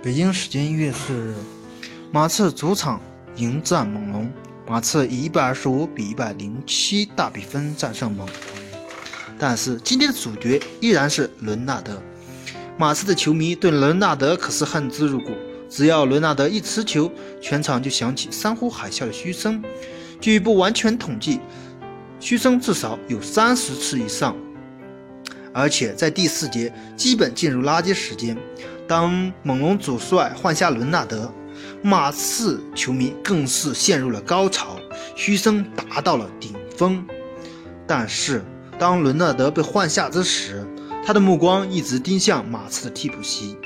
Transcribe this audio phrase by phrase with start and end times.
[0.00, 1.34] 北京时间一月四日，
[2.12, 3.00] 马刺主场
[3.34, 4.32] 迎战猛龙，
[4.64, 8.36] 马刺以一百二十五比一百零七大比分战胜猛龙。
[9.36, 12.00] 但是今天的主角依然是伦纳德。
[12.76, 15.32] 马刺的球迷对伦纳德可是恨之入骨，
[15.68, 17.10] 只要伦纳德一持球，
[17.40, 19.60] 全场就响起山呼海啸的嘘声。
[20.20, 21.40] 据不完全统计，
[22.20, 24.36] 嘘声至少有三十次以上。
[25.52, 28.38] 而且在第四节基本进入垃圾时间。
[28.88, 31.30] 当猛龙主帅换下伦纳德，
[31.82, 34.76] 马刺球迷更是陷入了高潮，
[35.14, 37.06] 嘘声达到了顶峰。
[37.86, 38.42] 但是，
[38.78, 40.66] 当伦纳德被换下之时，
[41.04, 43.58] 他的目光一直盯向马刺的替补席。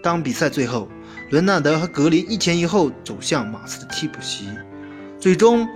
[0.00, 0.88] 当比赛最后，
[1.30, 4.46] 伦纳德和格林一前一后走向马刺的替补席，
[5.18, 5.66] 最终，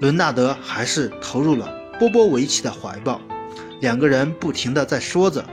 [0.00, 1.68] 伦纳德还是投入了
[2.00, 3.20] 波波维奇的怀抱。
[3.80, 5.44] 两个人不停地在说着，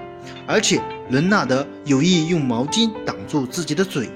[0.48, 0.82] 而且。
[1.10, 4.10] 伦纳德有意用毛巾挡住自己的嘴，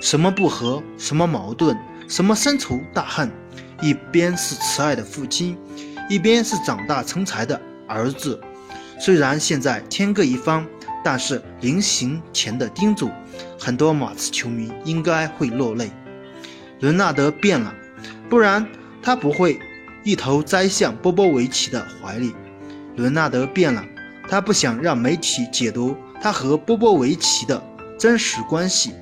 [0.00, 1.76] 什么不和，什么矛盾，
[2.08, 3.30] 什么深仇大恨，
[3.82, 5.58] 一边是慈爱的父亲，
[6.08, 8.40] 一边是长大成才的儿子。
[8.98, 10.66] 虽然现在天各一方，
[11.04, 13.10] 但是临行前的叮嘱，
[13.60, 15.90] 很多马刺球迷应该会落泪。
[16.80, 17.74] 伦纳德变了，
[18.30, 18.66] 不然
[19.02, 19.60] 他不会
[20.02, 22.34] 一头栽向波波维奇的怀里。
[22.96, 23.84] 伦纳德变了，
[24.26, 25.94] 他不想让媒体解读。
[26.20, 27.62] 他和波波维奇的
[27.98, 28.92] 真实关系，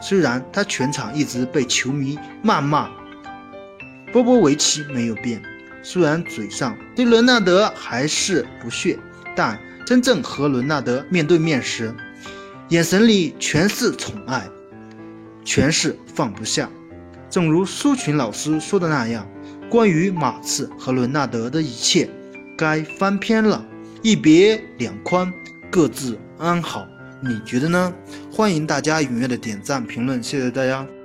[0.00, 2.90] 虽然他全场一直被球迷谩骂，
[4.12, 5.40] 波波维奇没有变，
[5.82, 8.98] 虽然嘴上对伦纳德还是不屑，
[9.36, 11.94] 但真正和伦纳德面对面时，
[12.68, 14.48] 眼神里全是宠爱，
[15.44, 16.68] 全是放不下。
[17.30, 19.26] 正如苏群老师说的那样，
[19.70, 22.08] 关于马刺和伦纳德的一切，
[22.58, 23.64] 该翻篇了，
[24.02, 25.32] 一别两宽。
[25.70, 26.88] 各自安好，
[27.20, 27.94] 你觉得呢？
[28.32, 30.84] 欢迎大家踊跃的点赞评论，谢谢大家。